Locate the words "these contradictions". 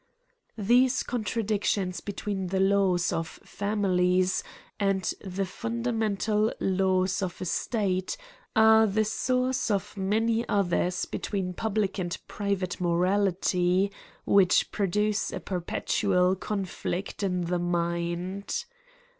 0.57-2.01